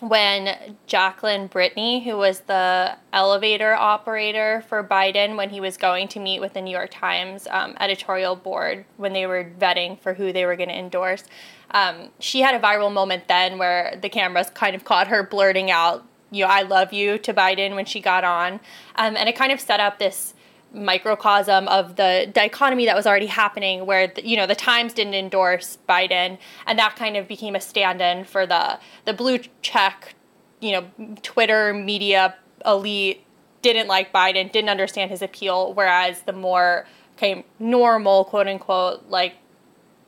when 0.00 0.76
Jacquelyn 0.88 1.50
Brittany, 1.50 2.04
who 2.04 2.16
was 2.16 2.40
the 2.40 2.96
elevator 3.12 3.74
operator 3.74 4.64
for 4.68 4.82
Biden 4.82 5.36
when 5.36 5.50
he 5.50 5.60
was 5.60 5.76
going 5.76 6.08
to 6.08 6.20
meet 6.20 6.40
with 6.40 6.54
the 6.54 6.62
New 6.62 6.70
York 6.70 6.90
Times 6.90 7.46
um, 7.50 7.76
editorial 7.78 8.36
board 8.36 8.84
when 8.96 9.12
they 9.12 9.26
were 9.26 9.50
vetting 9.58 10.00
for 10.00 10.14
who 10.14 10.32
they 10.32 10.46
were 10.46 10.56
going 10.56 10.68
to 10.68 10.78
endorse, 10.78 11.24
um, 11.72 12.10
she 12.18 12.40
had 12.40 12.54
a 12.54 12.58
viral 12.58 12.92
moment 12.92 13.28
then 13.28 13.58
where 13.58 13.98
the 14.00 14.08
cameras 14.08 14.50
kind 14.50 14.74
of 14.74 14.84
caught 14.84 15.08
her 15.08 15.22
blurting 15.22 15.70
out, 15.70 16.06
you 16.30 16.44
know, 16.44 16.50
I 16.50 16.62
love 16.62 16.92
you 16.92 17.18
to 17.18 17.34
Biden 17.34 17.74
when 17.74 17.84
she 17.84 18.00
got 18.00 18.24
on. 18.24 18.54
Um, 18.96 19.16
and 19.16 19.28
it 19.28 19.36
kind 19.36 19.52
of 19.52 19.60
set 19.60 19.80
up 19.80 19.98
this 19.98 20.34
microcosm 20.76 21.66
of 21.68 21.96
the 21.96 22.30
dichotomy 22.32 22.84
that 22.84 22.94
was 22.94 23.06
already 23.06 23.26
happening 23.26 23.86
where 23.86 24.12
you 24.22 24.36
know 24.36 24.46
the 24.46 24.54
times 24.54 24.92
didn't 24.92 25.14
endorse 25.14 25.78
biden 25.88 26.38
and 26.66 26.78
that 26.78 26.94
kind 26.96 27.16
of 27.16 27.26
became 27.26 27.56
a 27.56 27.60
stand-in 27.60 28.24
for 28.24 28.46
the 28.46 28.78
the 29.06 29.12
blue 29.12 29.38
check 29.62 30.14
you 30.60 30.72
know 30.72 30.84
twitter 31.22 31.72
media 31.72 32.36
elite 32.64 33.24
didn't 33.62 33.88
like 33.88 34.12
biden 34.12 34.52
didn't 34.52 34.68
understand 34.68 35.10
his 35.10 35.22
appeal 35.22 35.72
whereas 35.74 36.22
the 36.22 36.32
more 36.32 36.86
kind 37.16 37.38
of 37.38 37.44
normal 37.58 38.24
quote 38.24 38.46
unquote 38.46 39.02
like 39.08 39.36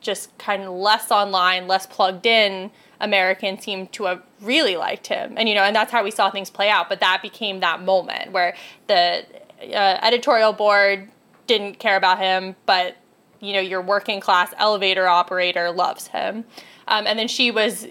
just 0.01 0.37
kind 0.39 0.63
of 0.63 0.73
less 0.73 1.11
online 1.11 1.67
less 1.67 1.87
plugged 1.87 2.27
in 2.27 2.71
Americans 3.01 3.63
seemed 3.63 3.93
to 3.93 4.05
have 4.07 4.23
really 4.41 4.77
liked 4.77 5.07
him. 5.07 5.35
And, 5.37 5.49
you 5.49 5.55
know, 5.55 5.63
and 5.63 5.75
that's 5.75 5.93
how 5.93 6.03
we 6.03 6.11
saw 6.11 6.31
things 6.31 6.51
play 6.51 6.69
out. 6.69 6.89
But 6.89 6.99
that 6.99 7.23
became 7.23 7.61
that 7.61 7.81
moment 7.81 8.33
where 8.33 8.57
the 8.89 9.25
uh, 9.63 9.99
editorial 10.03 10.53
board 10.53 11.09
didn't 11.47 11.79
care 11.79 11.97
about 11.97 12.19
him, 12.19 12.57
but 12.67 12.97
you 13.41 13.53
know 13.53 13.61
your 13.61 13.81
working 13.81 14.21
class 14.21 14.53
elevator 14.59 15.07
operator 15.07 15.71
loves 15.71 16.09
him. 16.09 16.45
Um, 16.87 17.07
and 17.07 17.19
then 17.19 17.29
she 17.29 17.51
was 17.51 17.87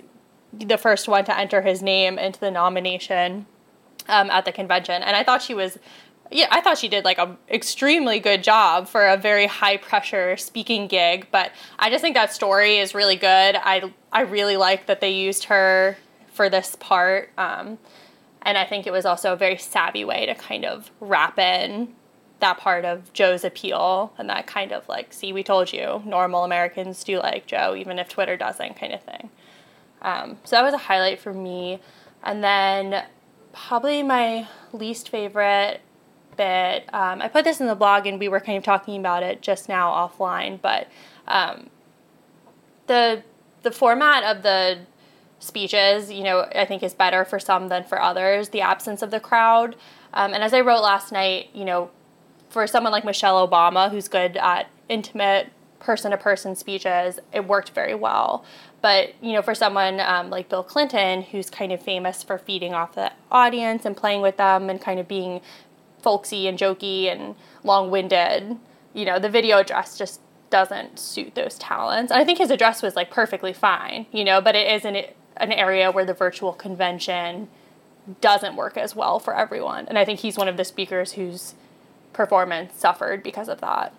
the 0.53 0.77
first 0.77 1.07
one 1.07 1.25
to 1.25 1.38
enter 1.38 1.62
his 1.62 1.81
name 1.81 2.17
into 2.17 2.39
the 2.39 2.51
nomination 2.51 3.45
um, 4.07 4.29
at 4.29 4.45
the 4.45 4.51
convention, 4.51 5.01
and 5.03 5.15
I 5.15 5.24
thought 5.24 5.41
she 5.41 5.53
was. 5.53 5.77
Yeah, 6.29 6.47
I 6.51 6.59
thought 6.59 6.77
she 6.77 6.89
did 6.89 7.05
like 7.05 7.19
a 7.19 7.38
extremely 7.50 8.19
good 8.19 8.43
job 8.43 8.89
for 8.89 9.07
a 9.07 9.15
very 9.15 9.45
high 9.45 9.77
pressure 9.77 10.36
speaking 10.36 10.88
gig, 10.88 11.27
but 11.31 11.53
I 11.79 11.89
just 11.89 12.01
think 12.01 12.15
that 12.15 12.33
story 12.33 12.79
is 12.79 12.93
really 12.93 13.15
good. 13.15 13.55
I 13.55 13.93
I 14.12 14.21
really 14.21 14.57
like 14.57 14.88
that 14.88 15.00
they 15.00 15.12
used 15.12 15.45
her 15.45 15.97
for 16.33 16.50
this 16.50 16.75
part. 16.79 17.29
Um, 17.38 17.77
and 18.48 18.58
I 18.58 18.63
think 18.63 18.88
it 18.88 18.92
was 18.92 19.06
also 19.06 19.34
a 19.34 19.36
very 19.36 19.58
savvy 19.58 20.06
way 20.06 20.25
to 20.25 20.34
kind 20.34 20.63
of 20.63 20.89
wrap 21.01 21.38
in 21.38 21.94
that 22.39 22.58
part 22.58 22.86
of 22.86 23.12
Joe's 23.12 23.44
appeal 23.44 24.13
and 24.18 24.30
that 24.30 24.48
kind 24.48 24.72
of 24.72 24.88
like, 24.88 25.12
see, 25.12 25.34
we 25.34 25.44
told 25.44 25.74
you, 25.74 26.01
normal 26.06 26.46
Americans 26.46 27.04
do 27.04 27.20
like 27.20 27.46
Joe, 27.46 27.75
even 27.75 28.00
if 28.00 28.08
Twitter 28.08 28.38
doesn't, 28.38 28.77
kind 28.77 28.94
of 28.94 29.04
thing. 29.04 29.30
Um, 30.01 30.38
so 30.46 30.56
that 30.56 30.63
was 30.63 30.74
a 30.74 30.77
highlight 30.77 31.20
for 31.20 31.34
me. 31.34 31.82
And 32.24 32.42
then 32.42 33.04
probably 33.51 34.01
my 34.01 34.48
least 34.72 35.10
favorite 35.10 35.82
bit, 36.38 36.86
um, 36.94 37.22
I 37.22 37.27
put 37.27 37.44
this 37.44 37.60
in 37.60 37.68
the 37.68 37.75
blog 37.75 38.08
and 38.08 38.18
we 38.18 38.30
were 38.30 38.39
kind 38.39 38.58
of 38.58 38.63
talking 38.63 38.98
about 38.98 39.24
it 39.24 39.42
just 39.42 39.68
now 39.68 39.92
offline, 39.92 40.62
but 40.62 40.88
um, 41.27 41.70
the 42.88 43.24
the 43.63 43.72
format 43.72 44.24
of 44.24 44.44
the 44.44 44.77
speeches, 45.39 46.12
you 46.12 46.24
know, 46.24 46.48
I 46.56 46.65
think 46.65 46.84
is 46.84 46.94
better 46.94 47.24
for 47.25 47.39
some 47.39 47.67
than 47.67 47.84
for 47.84 48.01
others, 48.01 48.50
the 48.50 48.62
absence 48.62 49.01
of 49.01 49.12
the 49.12 49.20
crowd. 49.20 49.75
Um, 50.13 50.34
and 50.34 50.44
as 50.44 50.53
I 50.53 50.62
wrote 50.62 50.82
last 50.82 51.12
night, 51.12 51.50
you 51.53 51.65
know, 51.65 51.91
for 52.50 52.65
someone 52.65 52.91
like 52.91 53.06
Michelle 53.06 53.48
Obama, 53.48 53.91
who's 53.91 54.08
good 54.08 54.38
at 54.38 54.70
intimate 54.89 55.50
person 55.79 56.12
to 56.12 56.17
person 56.17 56.56
speeches, 56.56 57.20
it 57.32 57.46
worked 57.46 57.70
very 57.72 57.94
well. 57.94 58.44
But, 58.82 59.13
you 59.22 59.34
know, 59.34 59.41
for 59.41 59.53
someone 59.53 60.00
um, 60.00 60.29
like 60.29 60.50
Bill 60.50 60.63
Clinton, 60.63 61.22
who's 61.24 61.50
kind 61.50 61.72
of 61.72 61.82
famous 61.82 62.24
for 62.24 62.38
feeding 62.38 62.74
off 62.74 62.96
the 62.96 63.12
audience 63.32 63.86
and 63.86 63.96
playing 63.96 64.22
with 64.22 64.38
them 64.38 64.70
and 64.70 64.82
kind 64.82 65.00
of 65.00 65.08
being 65.08 65.41
folksy 66.01 66.48
and 66.48 66.58
jokey 66.58 67.12
and 67.12 67.36
long 67.63 67.91
winded, 67.91 68.58
you 68.94 69.06
know, 69.06 69.20
the 69.20 69.29
video 69.29 69.58
address 69.58 69.98
just 69.98 70.22
doesn't 70.50 70.98
suit 70.98 71.36
those 71.36 71.58
talents. 71.58 72.12
And 72.12 72.22
I 72.22 72.25
think 72.25 72.38
his 72.38 72.51
address 72.51 72.82
was 72.82 72.96
like 72.96 73.12
perfectly 73.12 73.53
fine, 73.53 74.06
you 74.12 74.24
know, 74.24 74.41
but 74.41 74.56
it 74.56 74.72
isn't 74.72 74.96
an 75.39 75.51
area 75.51 75.91
where 75.91 76.06
the 76.06 76.13
virtual 76.13 76.53
convention 76.53 77.48
doesn't 78.22 78.56
work 78.56 78.77
as 78.77 78.96
well 78.96 79.20
for 79.20 79.36
everyone. 79.36 79.88
And 79.88 79.98
I 79.98 80.06
think 80.06 80.20
he's 80.20 80.38
one 80.38 80.48
of 80.48 80.58
the 80.58 80.63
speakers 80.63 81.13
whose 81.13 81.56
performance 82.13 82.75
suffered 82.75 83.24
because 83.24 83.50
of 83.50 83.62
that. 83.62 83.94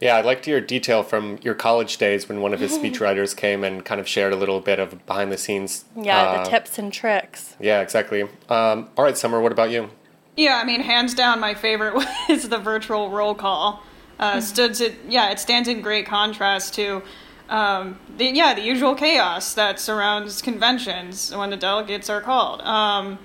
Yeah, 0.00 0.16
I 0.16 0.20
liked 0.20 0.46
your 0.46 0.60
detail 0.60 1.02
from 1.02 1.38
your 1.42 1.54
college 1.54 1.96
days 1.96 2.28
when 2.28 2.40
one 2.40 2.52
of 2.52 2.60
his 2.60 2.72
speechwriters 2.78 3.36
came 3.36 3.64
and 3.64 3.84
kind 3.84 4.00
of 4.00 4.08
shared 4.08 4.32
a 4.32 4.36
little 4.36 4.60
bit 4.60 4.78
of 4.78 5.04
behind 5.06 5.32
the 5.32 5.38
scenes. 5.38 5.84
Yeah, 5.96 6.20
uh, 6.20 6.44
the 6.44 6.50
tips 6.50 6.78
and 6.78 6.92
tricks. 6.92 7.56
Yeah, 7.60 7.80
exactly. 7.80 8.22
Um, 8.22 8.88
all 8.96 9.04
right, 9.04 9.16
Summer, 9.16 9.40
what 9.40 9.52
about 9.52 9.70
you? 9.70 9.90
Yeah, 10.36 10.56
I 10.56 10.64
mean, 10.64 10.80
hands 10.80 11.14
down, 11.14 11.40
my 11.40 11.54
favorite 11.54 11.94
was 12.28 12.48
the 12.48 12.58
virtual 12.58 13.10
roll 13.10 13.34
call. 13.34 13.82
Uh, 14.18 14.40
stood 14.40 14.80
it, 14.80 14.94
yeah, 15.08 15.30
it 15.30 15.40
stands 15.40 15.68
in 15.68 15.80
great 15.80 16.06
contrast 16.06 16.74
to 16.74 17.02
um, 17.48 17.98
the, 18.16 18.26
yeah, 18.26 18.54
the 18.54 18.62
usual 18.62 18.94
chaos 18.94 19.54
that 19.54 19.78
surrounds 19.78 20.40
conventions 20.40 21.34
when 21.34 21.50
the 21.50 21.56
delegates 21.56 22.08
are 22.08 22.20
called. 22.20 22.60
Um, 22.62 23.18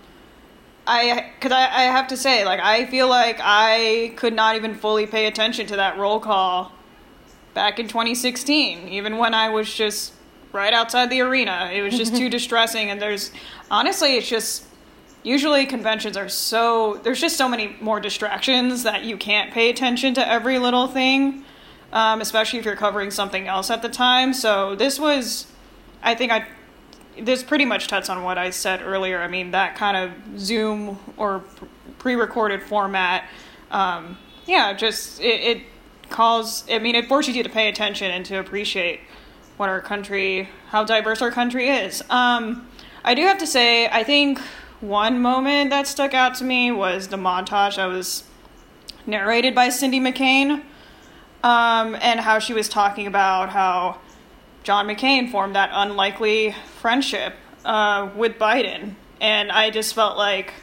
I, 0.85 1.31
cause 1.39 1.51
I, 1.51 1.63
I 1.63 1.83
have 1.83 2.07
to 2.07 2.17
say, 2.17 2.45
like, 2.45 2.59
I 2.59 2.85
feel 2.87 3.07
like 3.07 3.37
I 3.39 4.13
could 4.15 4.33
not 4.33 4.55
even 4.55 4.75
fully 4.75 5.05
pay 5.05 5.27
attention 5.27 5.67
to 5.67 5.75
that 5.75 5.97
roll 5.97 6.19
call 6.19 6.71
back 7.53 7.79
in 7.79 7.87
2016, 7.87 8.87
even 8.89 9.17
when 9.17 9.33
I 9.33 9.49
was 9.49 9.71
just 9.73 10.13
right 10.51 10.73
outside 10.73 11.09
the 11.09 11.21
arena. 11.21 11.69
It 11.73 11.81
was 11.81 11.95
just 11.95 12.15
too 12.15 12.29
distressing, 12.37 12.89
and 12.89 13.01
there's 13.01 13.31
honestly, 13.69 14.17
it's 14.17 14.27
just 14.27 14.65
usually 15.23 15.65
conventions 15.65 16.15
are 16.15 16.29
so 16.29 16.99
there's 17.03 17.19
just 17.19 17.37
so 17.37 17.47
many 17.47 17.75
more 17.81 17.99
distractions 17.99 18.83
that 18.83 19.03
you 19.03 19.17
can't 19.17 19.51
pay 19.51 19.69
attention 19.69 20.13
to 20.13 20.27
every 20.27 20.57
little 20.57 20.87
thing 20.87 21.43
um, 21.91 22.21
especially 22.21 22.59
if 22.59 22.65
you're 22.65 22.75
covering 22.75 23.11
something 23.11 23.47
else 23.47 23.69
at 23.69 23.81
the 23.81 23.89
time. 23.89 24.33
So 24.33 24.75
this 24.75 24.99
was, 24.99 25.47
I 26.03 26.15
think 26.15 26.31
I, 26.31 26.45
this 27.19 27.43
pretty 27.43 27.65
much 27.65 27.87
touched 27.87 28.09
on 28.09 28.23
what 28.23 28.37
I 28.37 28.49
said 28.49 28.81
earlier. 28.81 29.21
I 29.21 29.27
mean, 29.27 29.51
that 29.51 29.75
kind 29.75 29.97
of 29.97 30.39
Zoom 30.39 30.99
or 31.17 31.43
pre-recorded 31.97 32.63
format, 32.63 33.25
um, 33.71 34.17
yeah, 34.45 34.73
just 34.73 35.19
it, 35.19 35.57
it 35.57 35.63
calls. 36.09 36.63
I 36.69 36.79
mean, 36.79 36.95
it 36.95 37.07
forces 37.07 37.35
you 37.35 37.43
to 37.43 37.49
pay 37.49 37.69
attention 37.69 38.11
and 38.11 38.25
to 38.25 38.39
appreciate 38.39 39.01
what 39.57 39.69
our 39.69 39.81
country, 39.81 40.49
how 40.69 40.85
diverse 40.85 41.21
our 41.21 41.31
country 41.31 41.69
is. 41.69 42.01
Um, 42.09 42.67
I 43.03 43.13
do 43.13 43.23
have 43.23 43.37
to 43.39 43.47
say, 43.47 43.87
I 43.87 44.03
think 44.03 44.39
one 44.79 45.21
moment 45.21 45.69
that 45.71 45.87
stuck 45.87 46.13
out 46.13 46.35
to 46.35 46.45
me 46.45 46.71
was 46.71 47.09
the 47.09 47.17
montage 47.17 47.77
I 47.77 47.87
was 47.87 48.23
narrated 49.05 49.53
by 49.53 49.69
Cindy 49.69 49.99
McCain, 49.99 50.63
um, 51.43 51.95
and 52.01 52.19
how 52.19 52.39
she 52.39 52.53
was 52.53 52.69
talking 52.69 53.07
about 53.07 53.49
how 53.49 53.99
John 54.63 54.87
McCain 54.87 55.31
formed 55.31 55.55
that 55.55 55.69
unlikely 55.73 56.55
friendship 56.81 57.33
uh, 57.65 58.09
with 58.15 58.37
Biden, 58.37 58.95
and 59.21 59.51
I 59.51 59.69
just 59.69 59.93
felt 59.93 60.17
like 60.17 60.53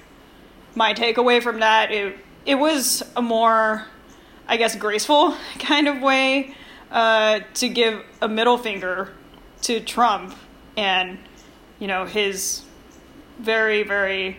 my 0.75 0.93
takeaway 0.93 1.43
from 1.43 1.61
that 1.61 1.91
it 1.91 2.19
it 2.45 2.55
was 2.55 3.03
a 3.17 3.23
more, 3.23 3.87
I 4.47 4.57
guess, 4.57 4.77
graceful 4.77 5.35
kind 5.59 5.89
of 5.89 6.01
way 6.01 6.55
uh, 6.91 7.41
to 7.55 7.69
give 7.69 8.05
a 8.23 8.29
middle 8.29 8.59
finger 8.59 9.13
to 9.63 9.81
Trump 9.81 10.35
and 10.77 11.19
you 11.79 11.87
know 11.87 12.05
his 12.05 12.63
very 13.39 13.83
very 13.83 14.37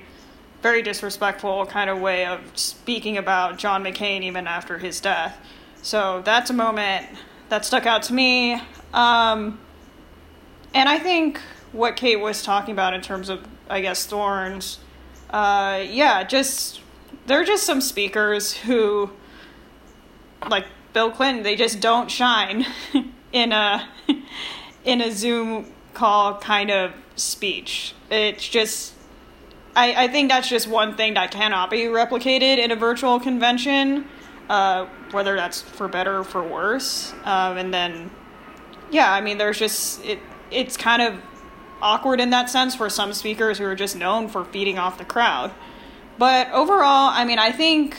very 0.62 0.82
disrespectful 0.82 1.65
kind 1.65 1.89
of 1.89 2.00
way 2.00 2.25
of 2.25 2.39
speaking 2.56 3.17
about 3.17 3.58
John 3.58 3.84
McCain 3.84 4.22
even 4.22 4.48
after 4.48 4.77
his 4.77 5.00
death. 5.00 5.38
So 5.82 6.22
that's 6.24 6.50
a 6.50 6.54
moment 6.54 7.08
that 7.50 7.66
stuck 7.66 7.86
out 7.86 8.04
to 8.04 8.14
me. 8.14 8.62
Um, 8.94 9.60
and 10.74 10.90
I 10.90 11.00
think 11.00 11.40
what 11.72 11.96
Kate 11.96 12.18
was 12.18 12.44
talking 12.44 12.74
about 12.74 12.94
in 12.94 13.02
terms 13.02 13.30
of, 13.30 13.46
I 13.70 13.82
guess, 13.82 14.06
thorns, 14.06 14.80
uh, 15.30 15.84
yeah, 15.88 16.24
just 16.24 16.82
there 17.26 17.42
are 17.42 17.46
just 17.46 17.64
some 17.64 17.82
speakers 17.82 18.54
who, 18.54 19.10
like 20.50 20.66
Bill 20.94 21.12
Clinton, 21.12 21.44
they 21.44 21.56
just 21.56 21.80
don't 21.80 22.10
shine 22.10 22.66
in 23.32 23.52
a 23.52 23.88
in 24.86 25.02
a 25.02 25.12
Zoom 25.12 25.72
call 25.94 26.40
kind 26.40 26.72
of 26.72 26.94
speech. 27.16 27.94
It's 28.10 28.48
just 28.48 28.94
I, 29.76 30.06
I 30.06 30.08
think 30.08 30.30
that's 30.30 30.50
just 30.50 30.68
one 30.68 30.96
thing 30.96 31.14
that 31.16 31.32
cannot 31.32 31.70
be 31.70 31.84
replicated 31.84 32.58
in 32.58 32.72
a 32.72 32.76
virtual 32.76 33.20
convention, 33.20 34.08
uh, 34.50 34.86
whether 35.12 35.36
that's 35.36 35.62
for 35.62 35.88
better 35.88 36.20
or 36.20 36.24
for 36.24 36.44
worse. 36.44 37.13
Um, 37.24 37.58
and 37.58 37.74
then, 37.74 38.12
yeah, 38.92 39.12
I 39.12 39.22
mean, 39.22 39.38
there's 39.38 39.60
just 39.60 40.04
it. 40.06 40.20
It's 40.50 40.77
kind 40.77 41.01
of 41.01 41.22
awkward 41.82 42.20
in 42.20 42.30
that 42.32 42.50
sense 42.50 42.75
for 42.75 42.89
some 42.89 43.13
speakers 43.13 43.58
who 43.58 43.66
are 43.66 43.75
just 43.75 43.96
known 43.96 44.27
for 44.27 44.46
feeding 44.46 44.77
off 44.80 44.98
the 44.98 45.06
crowd. 45.06 45.51
But 46.18 46.51
overall, 46.51 47.12
I 47.12 47.25
mean, 47.25 47.38
I 47.38 47.51
think, 47.51 47.96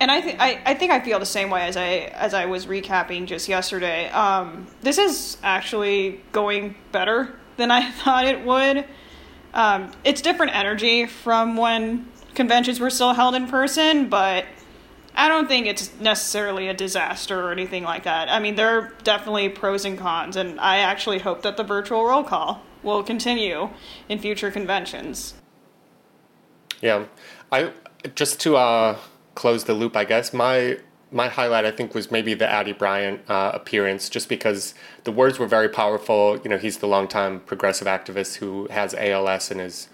and 0.00 0.10
I 0.10 0.20
think 0.20 0.40
I, 0.40 0.60
I 0.64 0.74
think 0.74 0.92
I 0.92 1.00
feel 1.00 1.18
the 1.18 1.26
same 1.26 1.50
way 1.50 1.62
as 1.62 1.76
I 1.76 2.12
as 2.14 2.34
I 2.34 2.46
was 2.46 2.66
recapping 2.66 3.26
just 3.26 3.48
yesterday. 3.48 4.08
Um, 4.10 4.66
this 4.82 4.98
is 4.98 5.38
actually 5.42 6.20
going 6.32 6.76
better 6.92 7.34
than 7.56 7.70
I 7.70 7.90
thought 8.02 8.26
it 8.26 8.44
would. 8.44 8.84
Um, 9.52 9.90
it's 10.04 10.20
different 10.20 10.54
energy 10.54 11.06
from 11.06 11.56
when 11.56 12.06
conventions 12.40 12.80
were 12.80 12.88
still 12.88 13.12
held 13.12 13.34
in 13.34 13.46
person, 13.46 14.08
but 14.08 14.46
I 15.14 15.28
don't 15.28 15.46
think 15.46 15.66
it's 15.66 15.92
necessarily 16.00 16.68
a 16.68 16.74
disaster 16.74 17.38
or 17.38 17.52
anything 17.52 17.84
like 17.84 18.04
that. 18.04 18.30
I 18.30 18.38
mean, 18.38 18.54
there 18.54 18.78
are 18.78 18.92
definitely 19.04 19.50
pros 19.50 19.84
and 19.84 19.98
cons, 19.98 20.36
and 20.36 20.58
I 20.58 20.78
actually 20.78 21.18
hope 21.18 21.42
that 21.42 21.58
the 21.58 21.64
virtual 21.64 22.02
roll 22.06 22.24
call 22.24 22.62
will 22.82 23.02
continue 23.02 23.68
in 24.08 24.18
future 24.18 24.50
conventions. 24.50 25.34
Yeah, 26.80 27.04
I 27.52 27.72
just 28.14 28.40
to 28.40 28.56
uh, 28.56 28.96
close 29.34 29.64
the 29.64 29.74
loop, 29.74 29.94
I 29.94 30.06
guess 30.06 30.32
my 30.32 30.78
my 31.12 31.28
highlight 31.28 31.66
I 31.66 31.72
think 31.72 31.94
was 31.94 32.10
maybe 32.10 32.32
the 32.32 32.48
Ady 32.48 32.72
Barkan 32.72 33.18
uh, 33.28 33.50
appearance, 33.52 34.08
just 34.08 34.30
because 34.30 34.72
the 35.04 35.12
words 35.12 35.38
were 35.38 35.46
very 35.46 35.68
powerful. 35.68 36.40
You 36.42 36.48
know, 36.48 36.56
he's 36.56 36.78
the 36.78 36.86
longtime 36.86 37.40
progressive 37.40 37.86
activist 37.86 38.36
who 38.36 38.66
has 38.70 38.94
ALS 38.94 39.50
and 39.50 39.60
is 39.60 39.90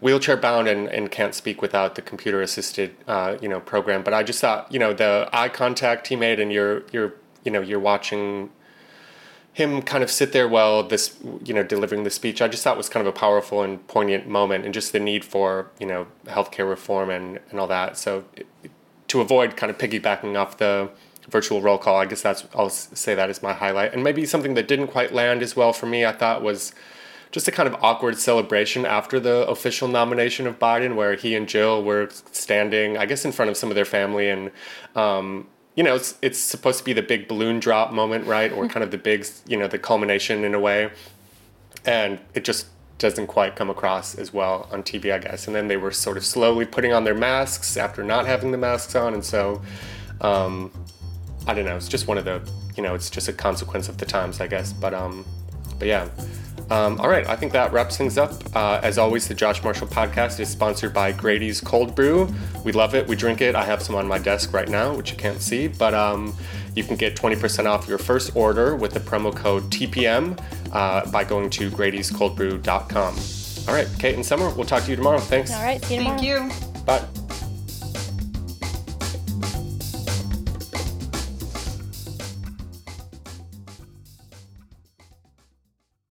wheelchair 0.00 0.36
bound 0.36 0.68
and, 0.68 0.88
and 0.88 1.10
can't 1.10 1.34
speak 1.34 1.62
without 1.62 1.94
the 1.94 2.02
computer 2.02 2.42
assisted 2.42 2.94
uh, 3.06 3.36
you 3.40 3.48
know 3.48 3.60
program. 3.60 4.02
But 4.02 4.14
I 4.14 4.22
just 4.22 4.40
thought 4.40 4.70
you 4.72 4.78
know 4.78 4.92
the 4.92 5.28
eye 5.32 5.48
contact 5.48 6.08
he 6.08 6.16
made 6.16 6.40
and 6.40 6.52
you're 6.52 6.82
you're 6.92 7.14
you 7.44 7.50
know 7.50 7.60
you're 7.60 7.80
watching 7.80 8.50
him 9.52 9.80
kind 9.80 10.04
of 10.04 10.10
sit 10.10 10.32
there 10.32 10.46
while 10.46 10.82
this 10.82 11.16
you 11.44 11.54
know 11.54 11.62
delivering 11.62 12.04
the 12.04 12.10
speech 12.10 12.42
i 12.42 12.48
just 12.48 12.62
thought 12.62 12.76
was 12.76 12.90
kind 12.90 13.06
of 13.06 13.14
a 13.14 13.18
powerful 13.18 13.62
and 13.62 13.86
poignant 13.88 14.28
moment 14.28 14.66
and 14.66 14.74
just 14.74 14.92
the 14.92 15.00
need 15.00 15.24
for 15.24 15.70
you 15.80 15.86
know 15.86 16.06
healthcare 16.26 16.68
reform 16.68 17.08
and, 17.08 17.40
and 17.50 17.58
all 17.58 17.66
that 17.66 17.96
so 17.96 18.22
to 19.08 19.20
avoid 19.22 19.56
kind 19.56 19.70
of 19.70 19.78
piggybacking 19.78 20.36
off 20.36 20.58
the 20.58 20.90
virtual 21.28 21.60
roll 21.60 21.78
call, 21.78 21.96
I 21.96 22.06
guess 22.06 22.22
that's 22.22 22.46
I'll 22.54 22.70
say 22.70 23.14
that 23.14 23.30
is 23.30 23.42
my 23.42 23.52
highlight. 23.52 23.92
And 23.92 24.02
maybe 24.02 24.24
something 24.26 24.54
that 24.54 24.68
didn't 24.68 24.88
quite 24.88 25.12
land 25.12 25.42
as 25.42 25.56
well 25.56 25.72
for 25.72 25.86
me, 25.86 26.04
I 26.04 26.12
thought 26.12 26.42
was 26.42 26.72
just 27.36 27.48
a 27.48 27.52
kind 27.52 27.66
of 27.68 27.74
awkward 27.84 28.16
celebration 28.16 28.86
after 28.86 29.20
the 29.20 29.46
official 29.46 29.88
nomination 29.88 30.46
of 30.46 30.58
Biden, 30.58 30.94
where 30.94 31.16
he 31.16 31.34
and 31.34 31.46
Jill 31.46 31.84
were 31.84 32.08
standing, 32.32 32.96
I 32.96 33.04
guess, 33.04 33.26
in 33.26 33.32
front 33.32 33.50
of 33.50 33.58
some 33.58 33.70
of 33.70 33.74
their 33.74 33.84
family, 33.84 34.30
and 34.30 34.50
um, 34.94 35.46
you 35.74 35.84
know, 35.84 35.94
it's 35.94 36.16
it's 36.22 36.38
supposed 36.38 36.78
to 36.78 36.84
be 36.84 36.94
the 36.94 37.02
big 37.02 37.28
balloon 37.28 37.60
drop 37.60 37.92
moment, 37.92 38.24
right, 38.26 38.50
or 38.50 38.66
kind 38.68 38.82
of 38.82 38.90
the 38.90 38.96
big, 38.96 39.26
you 39.46 39.58
know, 39.58 39.68
the 39.68 39.78
culmination 39.78 40.44
in 40.44 40.54
a 40.54 40.58
way, 40.58 40.88
and 41.84 42.20
it 42.32 42.42
just 42.42 42.68
doesn't 42.96 43.26
quite 43.26 43.54
come 43.54 43.68
across 43.68 44.14
as 44.14 44.32
well 44.32 44.66
on 44.72 44.82
TV, 44.82 45.12
I 45.12 45.18
guess. 45.18 45.46
And 45.46 45.54
then 45.54 45.68
they 45.68 45.76
were 45.76 45.90
sort 45.90 46.16
of 46.16 46.24
slowly 46.24 46.64
putting 46.64 46.94
on 46.94 47.04
their 47.04 47.14
masks 47.14 47.76
after 47.76 48.02
not 48.02 48.24
having 48.24 48.50
the 48.50 48.56
masks 48.56 48.94
on, 48.94 49.12
and 49.12 49.22
so 49.22 49.60
um, 50.22 50.72
I 51.46 51.52
don't 51.52 51.66
know. 51.66 51.76
It's 51.76 51.86
just 51.86 52.08
one 52.08 52.16
of 52.16 52.24
the, 52.24 52.40
you 52.78 52.82
know, 52.82 52.94
it's 52.94 53.10
just 53.10 53.28
a 53.28 53.34
consequence 53.34 53.90
of 53.90 53.98
the 53.98 54.06
times, 54.06 54.40
I 54.40 54.46
guess. 54.46 54.72
But 54.72 54.94
um, 54.94 55.26
but 55.78 55.86
yeah. 55.86 56.08
Um, 56.70 56.98
all 57.00 57.08
right, 57.08 57.26
I 57.28 57.36
think 57.36 57.52
that 57.52 57.72
wraps 57.72 57.96
things 57.96 58.18
up. 58.18 58.32
Uh, 58.54 58.80
as 58.82 58.98
always, 58.98 59.28
the 59.28 59.34
Josh 59.34 59.62
Marshall 59.62 59.86
podcast 59.86 60.40
is 60.40 60.48
sponsored 60.48 60.92
by 60.92 61.12
Grady's 61.12 61.60
Cold 61.60 61.94
Brew. 61.94 62.28
We 62.64 62.72
love 62.72 62.94
it. 62.94 63.06
We 63.06 63.14
drink 63.14 63.40
it. 63.40 63.54
I 63.54 63.64
have 63.64 63.82
some 63.82 63.94
on 63.94 64.06
my 64.08 64.18
desk 64.18 64.52
right 64.52 64.68
now, 64.68 64.94
which 64.94 65.12
you 65.12 65.16
can't 65.16 65.40
see, 65.40 65.68
but 65.68 65.94
um, 65.94 66.34
you 66.74 66.82
can 66.82 66.96
get 66.96 67.14
20% 67.14 67.66
off 67.66 67.86
your 67.88 67.98
first 67.98 68.34
order 68.34 68.74
with 68.74 68.92
the 68.92 69.00
promo 69.00 69.34
code 69.34 69.64
TPM 69.70 70.38
uh, 70.72 71.08
by 71.10 71.22
going 71.22 71.50
to 71.50 71.70
Grady'sColdBrew.com. 71.70 73.16
All 73.68 73.74
right, 73.74 73.88
Kate 73.98 74.14
and 74.14 74.26
Summer, 74.26 74.50
we'll 74.50 74.66
talk 74.66 74.84
to 74.84 74.90
you 74.90 74.96
tomorrow. 74.96 75.18
Thanks. 75.18 75.52
All 75.52 75.62
right, 75.62 75.84
see 75.84 75.94
you 75.94 76.00
tomorrow. 76.00 76.18
Thank 76.18 76.74
you. 76.74 76.82
Bye. 76.82 77.04